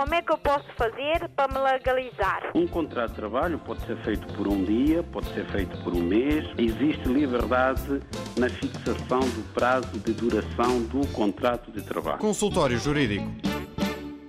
Como 0.00 0.14
é 0.14 0.22
que 0.22 0.32
eu 0.32 0.38
posso 0.38 0.64
fazer 0.78 1.28
para 1.36 1.52
me 1.52 1.58
legalizar? 1.62 2.52
Um 2.54 2.66
contrato 2.66 3.10
de 3.10 3.16
trabalho 3.16 3.58
pode 3.58 3.84
ser 3.84 4.02
feito 4.02 4.26
por 4.32 4.48
um 4.48 4.64
dia, 4.64 5.02
pode 5.02 5.26
ser 5.34 5.46
feito 5.50 5.76
por 5.84 5.92
um 5.92 6.00
mês. 6.00 6.42
Existe 6.56 7.06
liberdade 7.06 8.00
na 8.38 8.48
fixação 8.48 9.20
do 9.20 9.52
prazo 9.52 9.98
de 9.98 10.14
duração 10.14 10.82
do 10.84 11.06
contrato 11.08 11.70
de 11.70 11.82
trabalho. 11.82 12.16
Consultório 12.16 12.78
Jurídico. 12.78 13.26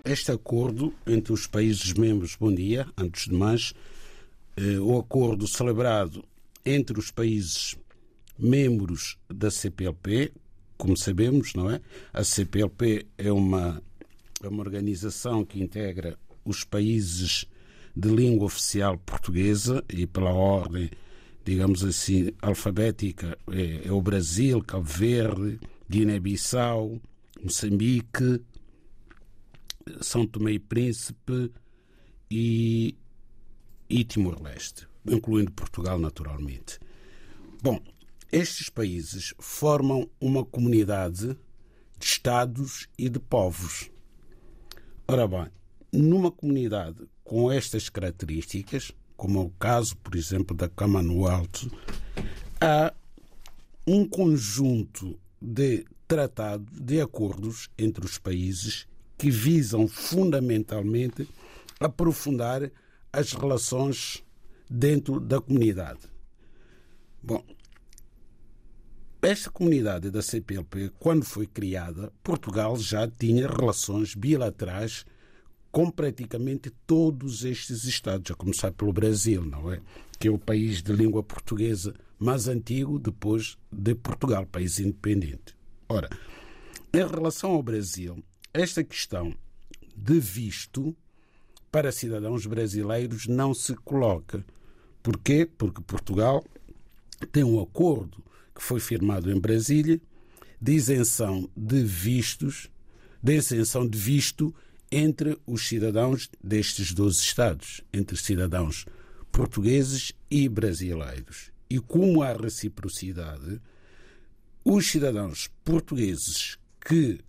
Este 0.03 0.33
acordo 0.33 0.93
entre 1.07 1.31
os 1.31 1.47
países 1.47 1.93
membros, 1.93 2.35
bom 2.35 2.53
dia, 2.53 2.85
antes 2.97 3.29
de 3.29 3.33
mais, 3.33 3.73
eh, 4.57 4.77
o 4.77 4.99
acordo 4.99 5.47
celebrado 5.47 6.21
entre 6.65 6.99
os 6.99 7.11
países 7.11 7.77
membros 8.37 9.17
da 9.29 9.49
CPLP, 9.49 10.33
como 10.77 10.97
sabemos, 10.97 11.53
não 11.53 11.71
é? 11.71 11.79
A 12.11 12.25
CPLP 12.25 13.07
é 13.17 13.31
uma, 13.31 13.81
é 14.43 14.47
uma 14.47 14.63
organização 14.63 15.45
que 15.45 15.61
integra 15.61 16.17
os 16.43 16.63
países 16.63 17.45
de 17.95 18.09
língua 18.09 18.45
oficial 18.45 18.97
portuguesa 18.97 19.83
e 19.89 20.07
pela 20.07 20.31
ordem, 20.31 20.89
digamos 21.43 21.83
assim, 21.83 22.31
alfabética 22.41 23.37
é, 23.51 23.87
é 23.87 23.91
o 23.91 24.01
Brasil, 24.01 24.61
Cabo 24.63 24.85
Verde, 24.85 25.59
Guiné-Bissau, 25.89 26.99
Moçambique, 27.43 28.41
São 29.99 30.25
Tomé 30.25 30.53
e 30.53 30.59
Príncipe 30.59 31.51
e, 32.29 32.95
e 33.89 34.03
Timor-Leste, 34.03 34.87
incluindo 35.05 35.51
Portugal, 35.51 35.99
naturalmente. 35.99 36.79
Bom, 37.61 37.79
estes 38.31 38.69
países 38.69 39.33
formam 39.37 40.09
uma 40.19 40.45
comunidade 40.45 41.37
de 41.99 42.05
Estados 42.05 42.87
e 42.97 43.09
de 43.09 43.19
povos. 43.19 43.91
Ora 45.11 45.27
bem, 45.27 45.47
numa 45.91 46.31
comunidade 46.31 47.05
com 47.21 47.51
estas 47.51 47.89
características, 47.89 48.93
como 49.17 49.41
é 49.41 49.43
o 49.43 49.49
caso, 49.49 49.97
por 49.97 50.15
exemplo, 50.15 50.55
da 50.55 50.69
Commonwealth, 50.69 51.69
há 52.61 52.93
um 53.85 54.07
conjunto 54.07 55.19
de 55.41 55.83
tratados, 56.07 56.65
de 56.79 57.01
acordos 57.01 57.69
entre 57.77 58.05
os 58.05 58.17
países 58.17 58.87
que 59.17 59.29
visam 59.29 59.85
fundamentalmente 59.85 61.27
aprofundar 61.77 62.71
as 63.11 63.33
relações 63.33 64.23
dentro 64.69 65.19
da 65.19 65.41
comunidade. 65.41 65.99
Bom, 67.21 67.43
esta 69.21 69.51
comunidade 69.51 70.09
da 70.09 70.21
CPLP, 70.21 70.91
quando 70.97 71.23
foi 71.23 71.45
criada, 71.45 72.11
Portugal 72.23 72.75
já 72.77 73.07
tinha 73.07 73.47
relações 73.47 74.15
bilaterais 74.15 75.05
com 75.71 75.89
praticamente 75.89 76.71
todos 76.85 77.45
estes 77.45 77.83
Estados, 77.83 78.31
a 78.31 78.35
começar 78.35 78.71
pelo 78.71 78.91
Brasil, 78.91 79.45
não 79.45 79.71
é? 79.71 79.79
Que 80.19 80.27
é 80.27 80.31
o 80.31 80.39
país 80.39 80.81
de 80.81 80.91
língua 80.91 81.23
portuguesa 81.23 81.93
mais 82.19 82.47
antigo 82.47 82.99
depois 82.99 83.57
de 83.71 83.95
Portugal, 83.95 84.45
país 84.45 84.79
independente. 84.79 85.55
Ora, 85.87 86.09
em 86.93 87.07
relação 87.07 87.51
ao 87.51 87.63
Brasil, 87.63 88.23
esta 88.53 88.83
questão 88.83 89.33
de 89.95 90.19
visto 90.19 90.95
para 91.71 91.91
cidadãos 91.91 92.45
brasileiros 92.45 93.27
não 93.27 93.53
se 93.53 93.75
coloca. 93.75 94.45
Porquê? 95.01 95.47
Porque 95.57 95.81
Portugal 95.81 96.43
tem 97.27 97.43
um 97.43 97.61
acordo 97.61 98.23
que 98.53 98.61
foi 98.61 98.79
firmado 98.79 99.31
em 99.31 99.39
Brasília 99.39 99.99
de 100.61 100.73
isenção 100.73 101.49
de 101.55 101.83
vistos, 101.83 102.69
de 103.21 103.35
isenção 103.35 103.87
de 103.87 103.97
visto 103.97 104.53
entre 104.91 105.37
os 105.47 105.67
cidadãos 105.67 106.29
destes 106.43 106.93
12 106.93 107.19
Estados, 107.19 107.81
entre 107.91 108.17
cidadãos 108.17 108.85
portugueses 109.31 110.13
e 110.29 110.47
brasileiros. 110.49 111.51
E 111.69 111.79
como 111.79 112.21
há 112.21 112.33
reciprocidade, 112.33 113.61
os 114.63 114.91
cidadãos 114.91 115.49
portugueses 115.63 116.57
que 116.85 117.19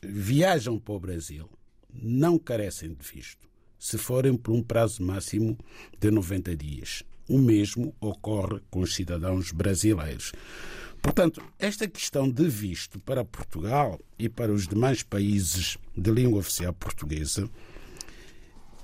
viajam 0.00 0.78
para 0.78 0.94
o 0.94 1.00
Brasil 1.00 1.50
não 1.92 2.38
carecem 2.38 2.94
de 2.94 3.06
visto, 3.06 3.48
se 3.78 3.98
forem 3.98 4.36
por 4.36 4.52
um 4.54 4.62
prazo 4.62 5.02
máximo 5.02 5.58
de 5.98 6.10
90 6.10 6.56
dias. 6.56 7.02
O 7.28 7.38
mesmo 7.38 7.94
ocorre 8.00 8.60
com 8.70 8.80
os 8.80 8.94
cidadãos 8.94 9.52
brasileiros. 9.52 10.32
Portanto, 11.02 11.42
esta 11.58 11.86
questão 11.86 12.28
de 12.28 12.48
visto 12.48 12.98
para 13.00 13.24
Portugal 13.24 14.00
e 14.18 14.28
para 14.28 14.52
os 14.52 14.66
demais 14.66 15.02
países 15.02 15.78
de 15.96 16.10
língua 16.10 16.40
oficial 16.40 16.72
portuguesa 16.72 17.48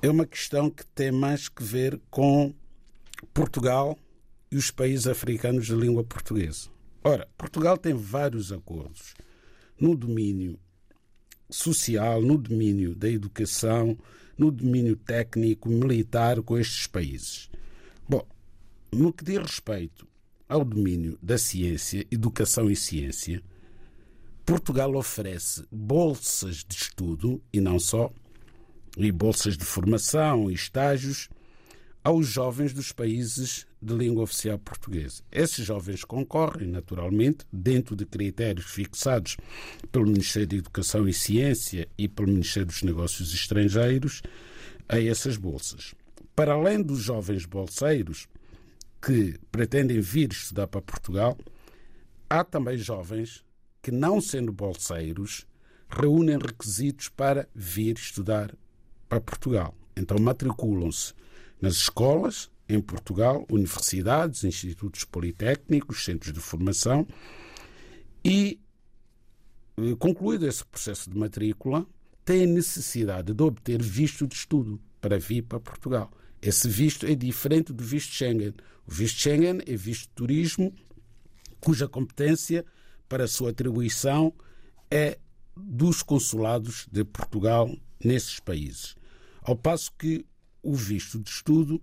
é 0.00 0.10
uma 0.10 0.26
questão 0.26 0.70
que 0.70 0.84
tem 0.86 1.10
mais 1.10 1.48
que 1.48 1.64
ver 1.64 2.00
com 2.10 2.54
Portugal 3.32 3.98
e 4.50 4.56
os 4.56 4.70
países 4.70 5.06
africanos 5.06 5.66
de 5.66 5.74
língua 5.74 6.04
portuguesa. 6.04 6.68
Ora, 7.02 7.26
Portugal 7.36 7.76
tem 7.76 7.94
vários 7.94 8.52
acordos 8.52 9.14
no 9.80 9.96
domínio 9.96 10.58
social, 11.50 12.22
no 12.22 12.38
domínio 12.38 12.94
da 12.94 13.08
educação, 13.08 13.98
no 14.36 14.50
domínio 14.50 14.96
técnico, 14.96 15.68
militar 15.68 16.40
com 16.42 16.58
estes 16.58 16.86
países. 16.86 17.50
No 18.94 19.12
que 19.12 19.24
diz 19.24 19.38
respeito 19.38 20.06
ao 20.48 20.64
domínio 20.64 21.18
da 21.20 21.36
ciência, 21.36 22.06
educação 22.12 22.70
e 22.70 22.76
ciência, 22.76 23.42
Portugal 24.46 24.94
oferece 24.94 25.66
bolsas 25.68 26.58
de 26.58 26.76
estudo 26.76 27.42
e 27.52 27.60
não 27.60 27.80
só, 27.80 28.12
e 28.96 29.10
bolsas 29.10 29.58
de 29.58 29.64
formação 29.64 30.48
e 30.48 30.54
estágios 30.54 31.28
aos 32.04 32.28
jovens 32.28 32.72
dos 32.72 32.92
países 32.92 33.66
de 33.82 33.94
língua 33.94 34.22
oficial 34.22 34.60
portuguesa. 34.60 35.24
Esses 35.32 35.66
jovens 35.66 36.04
concorrem, 36.04 36.68
naturalmente, 36.68 37.44
dentro 37.52 37.96
de 37.96 38.06
critérios 38.06 38.66
fixados 38.66 39.36
pelo 39.90 40.06
Ministério 40.06 40.46
da 40.46 40.56
Educação 40.56 41.08
e 41.08 41.12
Ciência 41.12 41.88
e 41.98 42.06
pelo 42.06 42.28
Ministério 42.28 42.68
dos 42.68 42.84
Negócios 42.84 43.34
Estrangeiros, 43.34 44.22
a 44.88 45.00
essas 45.00 45.36
bolsas. 45.36 45.96
Para 46.36 46.52
além 46.52 46.80
dos 46.80 47.00
jovens 47.00 47.44
bolseiros, 47.44 48.28
que 49.04 49.38
pretendem 49.52 50.00
vir 50.00 50.32
estudar 50.32 50.66
para 50.66 50.80
Portugal, 50.80 51.36
há 52.28 52.42
também 52.42 52.78
jovens 52.78 53.44
que, 53.82 53.90
não 53.90 54.20
sendo 54.20 54.52
bolseiros, 54.52 55.46
reúnem 55.90 56.38
requisitos 56.38 57.08
para 57.10 57.46
vir 57.54 57.96
estudar 57.96 58.54
para 59.08 59.20
Portugal. 59.20 59.74
Então 59.94 60.18
matriculam-se 60.18 61.12
nas 61.60 61.74
escolas 61.74 62.50
em 62.68 62.80
Portugal, 62.80 63.44
universidades, 63.50 64.42
institutos 64.42 65.04
politécnicos, 65.04 66.04
centros 66.04 66.32
de 66.32 66.40
formação 66.40 67.06
e, 68.24 68.58
eh, 69.76 69.94
concluído 69.98 70.46
esse 70.46 70.64
processo 70.64 71.10
de 71.10 71.18
matrícula, 71.18 71.86
têm 72.24 72.46
necessidade 72.46 73.34
de 73.34 73.42
obter 73.42 73.82
visto 73.82 74.26
de 74.26 74.34
estudo 74.34 74.80
para 74.98 75.18
vir 75.18 75.42
para 75.42 75.60
Portugal. 75.60 76.10
Esse 76.44 76.68
visto 76.68 77.06
é 77.06 77.14
diferente 77.14 77.72
do 77.72 77.82
visto 77.82 78.12
Schengen. 78.12 78.52
O 78.86 78.92
visto 78.92 79.18
Schengen 79.18 79.60
é 79.66 79.74
visto 79.74 80.02
de 80.02 80.08
turismo, 80.14 80.74
cuja 81.58 81.88
competência 81.88 82.66
para 83.08 83.24
a 83.24 83.28
sua 83.28 83.48
atribuição 83.48 84.30
é 84.90 85.18
dos 85.56 86.02
consulados 86.02 86.86
de 86.92 87.02
Portugal 87.02 87.74
nesses 88.04 88.40
países. 88.40 88.94
Ao 89.40 89.56
passo 89.56 89.90
que 89.98 90.26
o 90.62 90.74
visto 90.74 91.18
de 91.18 91.30
estudo 91.30 91.80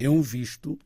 é 0.00 0.10
um 0.10 0.20
visto 0.20 0.76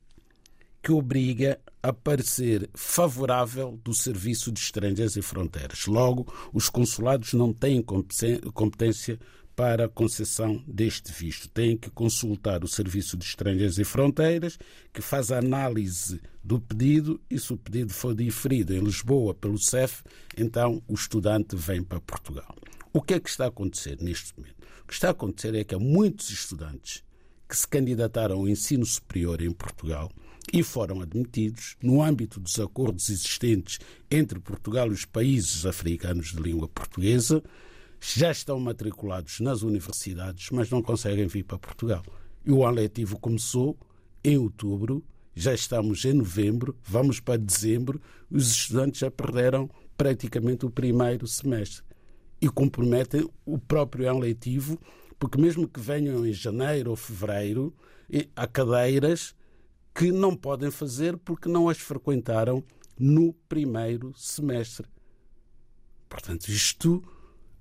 que 0.83 0.93
obriga 0.93 1.59
a 1.83 1.94
parecer 1.94 2.69
favorável 2.75 3.81
do 3.83 3.94
Serviço 3.94 4.53
de 4.53 4.60
Estrangeiros 4.60 5.16
e 5.16 5.22
Fronteiras. 5.22 5.87
Logo, 5.87 6.31
os 6.53 6.69
consulados 6.69 7.33
não 7.33 7.50
têm 7.50 7.83
competência 7.83 9.19
para 9.56 9.86
a 9.86 9.88
concessão 9.88 10.62
deste 10.68 11.10
visto. 11.10 11.48
Têm 11.48 11.78
que 11.78 11.91
consultar 11.91 12.62
o 12.62 12.68
Serviço 12.68 13.16
de 13.16 13.24
Estrangeiros 13.24 13.78
e 13.78 13.84
Fronteiras, 13.84 14.58
que 14.92 15.00
faz 15.00 15.32
a 15.32 15.38
análise 15.38 16.20
do 16.44 16.60
pedido 16.60 17.18
e 17.30 17.41
se 17.41 17.54
o 17.54 17.56
pedido 17.56 17.92
for 17.92 18.14
diferido 18.14 18.74
em 18.74 18.80
Lisboa 18.80 19.34
pelo 19.34 19.58
CEF, 19.58 20.03
então 20.36 20.82
o 20.86 20.92
estudante 20.92 21.56
vem 21.56 21.82
para 21.82 22.00
Portugal. 22.00 22.54
O 22.92 23.00
que 23.00 23.14
é 23.14 23.20
que 23.20 23.30
está 23.30 23.47
a 23.47 23.48
acontecer 23.48 23.98
neste 24.03 24.38
momento? 24.38 24.56
O 24.84 24.86
que 24.86 24.94
está 24.94 25.08
a 25.08 25.12
acontecer 25.12 25.54
é 25.54 25.64
que 25.64 25.74
há 25.74 25.78
muitos 25.78 26.30
estudantes 26.30 27.02
que 27.48 27.56
se 27.56 27.66
candidataram 27.66 28.36
ao 28.36 28.48
ensino 28.48 28.84
superior 28.84 29.41
em 29.41 29.50
Portugal 29.50 30.10
e 30.52 30.62
foram 30.62 31.00
admitidos 31.00 31.76
no 31.82 32.02
âmbito 32.02 32.38
dos 32.38 32.59
acordos 32.60 33.09
existentes 33.09 33.78
entre 34.10 34.38
Portugal 34.38 34.88
e 34.88 34.94
os 34.94 35.04
países 35.04 35.64
africanos 35.64 36.32
de 36.32 36.42
língua 36.42 36.68
portuguesa 36.68 37.42
já 38.14 38.30
estão 38.30 38.60
matriculados 38.60 39.41
nas 39.41 39.62
universidades, 39.62 40.50
mas 40.50 40.70
não 40.70 40.82
conseguem 40.82 41.26
vir 41.26 41.44
para 41.44 41.58
Portugal. 41.58 42.03
E 42.44 42.53
o 42.53 42.64
ano 42.64 42.76
letivo 42.76 43.18
começou 43.18 43.76
em 44.22 44.36
outubro, 44.36 45.04
já 45.34 45.53
estamos 45.53 46.04
em 46.04 46.12
novembro, 46.12 46.76
vamos 46.84 47.20
para 47.20 47.38
dezembro, 47.38 48.00
os 48.30 48.50
estudantes 48.50 49.00
já 49.00 49.10
perderam 49.10 49.68
praticamente 49.97 50.64
o 50.64 50.70
primeiro 50.70 51.26
semestre 51.26 51.82
e 52.41 52.48
comprometem 52.48 53.28
o 53.44 53.58
próprio 53.58 54.10
ano 54.10 54.20
letivo 54.20 54.78
Porque 55.18 55.41
mesmo 55.41 55.66
que 55.66 55.80
venham 55.80 56.26
em 56.26 56.32
janeiro 56.32 56.91
ou 56.91 56.97
fevereiro, 56.97 57.74
há 58.34 58.47
cadeiras 58.47 59.34
que 59.94 60.12
não 60.12 60.36
podem 60.36 60.70
fazer 60.70 61.16
porque 61.16 61.48
não 61.48 61.68
as 61.68 61.78
frequentaram 61.78 62.62
no 62.98 63.32
primeiro 63.48 64.12
semestre. 64.14 64.86
Portanto, 66.09 66.48
isto 66.48 67.02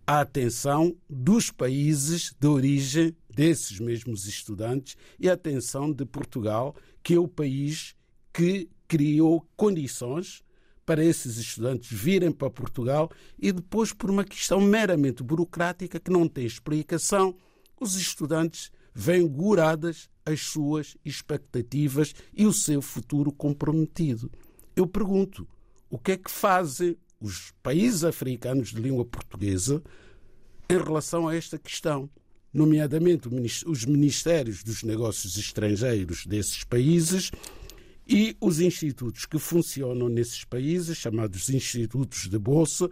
a 0.08 0.22
atenção 0.22 0.96
dos 1.10 1.52
países 1.52 2.34
de 2.40 2.48
origem 2.48 3.16
desses 3.34 3.80
mesmos 3.80 4.28
estudantes 4.28 4.96
e 5.20 5.30
a 5.30 5.34
atenção 5.34 5.92
de 5.92 6.06
Portugal, 6.06 6.76
que 7.04 7.16
é 7.16 7.20
o 7.20 7.28
país 7.28 7.96
que 8.32 8.70
criou 8.88 9.46
condições 9.56 10.44
para 10.86 11.04
esses 11.04 11.38
estudantes 11.38 11.92
virem 11.92 12.32
para 12.32 12.50
Portugal 12.50 13.10
e 13.40 13.52
depois, 13.52 13.92
por 13.92 14.12
uma 14.12 14.24
questão 14.24 14.62
meramente 14.62 15.24
burocrática 15.24 16.00
que 16.00 16.12
não 16.12 16.28
tem 16.28 16.46
explicação, 16.46 17.36
os 17.80 17.96
estudantes 17.96 18.72
vêm 18.94 19.28
guradas 19.28 20.08
as 20.26 20.42
suas 20.42 20.96
expectativas 21.04 22.14
e 22.34 22.46
o 22.46 22.54
seu 22.54 22.82
futuro 22.82 23.32
comprometido. 23.32 24.32
Eu 24.76 24.86
pergunto, 24.86 25.48
o 25.90 25.98
que 25.98 26.14
é 26.14 26.18
que 26.18 26.30
fazem 26.32 26.98
os 27.26 27.52
países 27.64 28.04
africanos 28.04 28.70
de 28.70 28.80
língua 28.80 29.04
portuguesa 29.04 29.82
em 30.70 30.78
relação 30.78 31.28
a 31.28 31.36
esta 31.36 31.58
questão? 31.58 32.10
Nomeadamente 32.54 33.28
os 33.66 33.84
ministérios 33.86 34.64
dos 34.64 34.84
negócios 34.84 35.38
estrangeiros 35.38 36.26
desses 36.26 36.64
países 36.64 37.32
e 38.08 38.38
os 38.40 38.60
institutos 38.60 39.26
que 39.26 39.40
funcionam 39.40 40.08
nesses 40.08 40.46
países, 40.46 40.98
chamados 40.98 41.50
institutos 41.50 42.30
de 42.30 42.38
bolsa, 42.38 42.90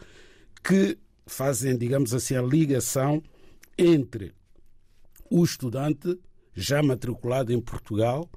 que 0.63 0.97
fazem, 1.25 1.77
digamos 1.77 2.13
assim, 2.13 2.35
a 2.35 2.41
ligação 2.41 3.21
entre 3.77 4.33
o 5.29 5.43
estudante 5.43 6.19
já 6.53 6.81
matriculado 6.83 7.53
em 7.53 7.61
Portugal 7.61 8.29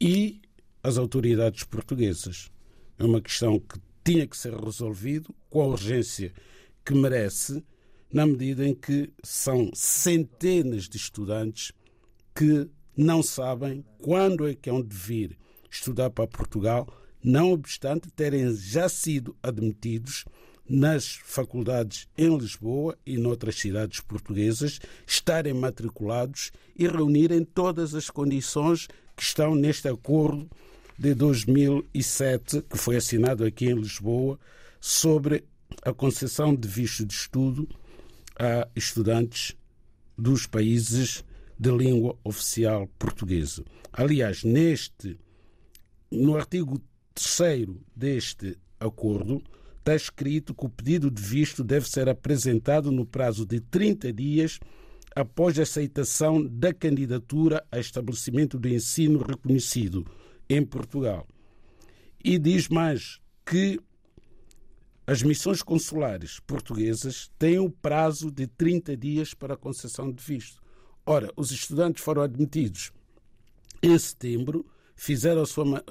e 0.00 0.42
as 0.82 0.98
autoridades 0.98 1.64
portuguesas. 1.64 2.50
É 2.98 3.04
uma 3.04 3.20
questão 3.20 3.58
que 3.58 3.80
tinha 4.04 4.26
que 4.26 4.36
ser 4.36 4.54
resolvido 4.54 5.34
com 5.48 5.62
a 5.62 5.66
urgência 5.66 6.32
que 6.84 6.94
merece, 6.94 7.64
na 8.12 8.26
medida 8.26 8.66
em 8.66 8.74
que 8.74 9.10
são 9.22 9.70
centenas 9.74 10.88
de 10.88 10.96
estudantes 10.96 11.72
que 12.34 12.68
não 12.96 13.22
sabem 13.22 13.84
quando 13.98 14.46
é 14.46 14.54
que 14.54 14.68
hão 14.68 14.82
de 14.82 14.94
vir 14.94 15.38
estudar 15.70 16.10
para 16.10 16.26
Portugal, 16.26 16.86
não 17.22 17.52
obstante 17.52 18.10
terem 18.10 18.54
já 18.54 18.88
sido 18.88 19.34
admitidos 19.42 20.24
nas 20.68 21.20
faculdades 21.24 22.08
em 22.16 22.36
Lisboa 22.36 22.96
e 23.04 23.16
noutras 23.16 23.56
cidades 23.56 24.00
portuguesas, 24.00 24.78
estarem 25.06 25.54
matriculados 25.54 26.50
e 26.76 26.86
reunirem 26.86 27.44
todas 27.44 27.94
as 27.94 28.10
condições 28.10 28.86
que 29.16 29.22
estão 29.22 29.54
neste 29.54 29.88
acordo 29.88 30.48
de 31.02 31.14
2007, 31.14 32.62
que 32.62 32.78
foi 32.78 32.94
assinado 32.94 33.44
aqui 33.44 33.66
em 33.66 33.74
Lisboa, 33.74 34.38
sobre 34.80 35.44
a 35.84 35.92
concessão 35.92 36.54
de 36.54 36.68
visto 36.68 37.04
de 37.04 37.12
estudo 37.12 37.68
a 38.38 38.68
estudantes 38.76 39.56
dos 40.16 40.46
países 40.46 41.24
de 41.58 41.70
língua 41.72 42.16
oficial 42.22 42.86
portuguesa. 43.00 43.64
Aliás, 43.92 44.44
neste 44.44 45.18
no 46.08 46.36
artigo 46.36 46.80
3 47.14 47.66
deste 47.96 48.56
acordo, 48.78 49.42
está 49.80 49.96
escrito 49.96 50.54
que 50.54 50.66
o 50.66 50.68
pedido 50.68 51.10
de 51.10 51.20
visto 51.20 51.64
deve 51.64 51.88
ser 51.88 52.08
apresentado 52.08 52.92
no 52.92 53.04
prazo 53.04 53.44
de 53.44 53.58
30 53.58 54.12
dias 54.12 54.60
após 55.16 55.58
a 55.58 55.62
aceitação 55.62 56.46
da 56.46 56.72
candidatura 56.72 57.66
a 57.72 57.80
estabelecimento 57.80 58.56
de 58.56 58.72
ensino 58.72 59.18
reconhecido 59.18 60.06
em 60.54 60.64
Portugal. 60.64 61.26
E 62.24 62.38
diz 62.38 62.68
mais 62.68 63.20
que 63.44 63.80
as 65.06 65.22
missões 65.22 65.62
consulares 65.62 66.38
portuguesas 66.40 67.30
têm 67.38 67.58
o 67.58 67.70
prazo 67.70 68.30
de 68.30 68.46
30 68.46 68.96
dias 68.96 69.34
para 69.34 69.54
a 69.54 69.56
concessão 69.56 70.10
de 70.10 70.22
visto. 70.22 70.62
Ora, 71.04 71.32
os 71.36 71.50
estudantes 71.50 72.02
foram 72.02 72.22
admitidos 72.22 72.92
em 73.82 73.98
setembro 73.98 74.64
fizeram 74.94 75.42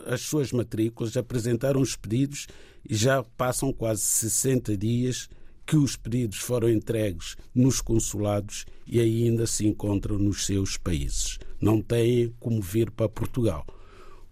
as 0.06 0.22
suas 0.22 0.54
matrículas, 0.54 1.18
apresentaram 1.18 1.82
os 1.82 1.98
pedidos 1.98 2.48
e 2.90 2.96
já 2.96 3.22
passam 3.22 3.74
quase 3.74 4.02
60 4.02 4.78
dias 4.78 5.30
que 5.66 5.76
os 5.76 5.98
pedidos 5.98 6.38
foram 6.38 6.70
entregues 6.70 7.36
nos 7.54 7.82
consulados 7.82 8.66
e 8.88 9.02
ainda 9.02 9.46
se 9.46 9.68
encontram 9.68 10.18
nos 10.18 10.46
seus 10.46 10.78
países. 10.78 11.38
Não 11.60 11.82
têm 11.82 12.34
como 12.40 12.62
vir 12.62 12.90
para 12.90 13.10
Portugal. 13.10 13.66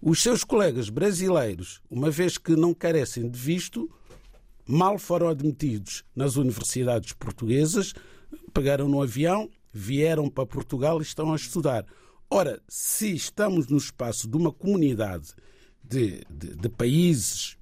Os 0.02 0.22
seus 0.22 0.44
colegas 0.44 0.88
brasileiros, 0.88 1.82
uma 1.90 2.10
vez 2.10 2.38
que 2.38 2.56
não 2.56 2.72
carecem 2.72 3.28
de 3.28 3.38
visto, 3.38 3.90
mal 4.66 4.98
foram 4.98 5.28
admitidos 5.28 6.04
nas 6.16 6.36
universidades 6.36 7.12
portuguesas, 7.12 7.92
pegaram 8.54 8.88
no 8.88 9.02
avião, 9.02 9.50
vieram 9.72 10.30
para 10.30 10.46
Portugal 10.46 11.00
e 11.00 11.02
estão 11.02 11.32
a 11.32 11.36
estudar. 11.36 11.84
Ora, 12.30 12.62
se 12.66 13.14
estamos 13.14 13.66
no 13.66 13.76
espaço 13.76 14.26
de 14.26 14.36
uma 14.36 14.52
comunidade 14.52 15.34
de, 15.84 16.22
de, 16.30 16.56
de 16.56 16.68
países 16.68 17.58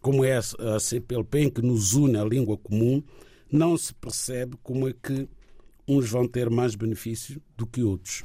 como 0.00 0.24
é 0.24 0.36
a 0.36 0.80
CPLP, 0.80 1.38
em 1.38 1.50
que 1.50 1.62
nos 1.62 1.94
une 1.94 2.18
a 2.18 2.24
língua 2.24 2.58
comum, 2.58 3.02
não 3.50 3.78
se 3.78 3.94
percebe 3.94 4.56
como 4.62 4.88
é 4.88 4.92
que 4.92 5.28
uns 5.86 6.10
vão 6.10 6.26
ter 6.26 6.50
mais 6.50 6.74
benefícios 6.74 7.38
do 7.56 7.66
que 7.66 7.82
outros. 7.82 8.24